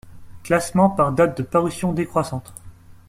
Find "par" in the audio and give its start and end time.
0.89-1.11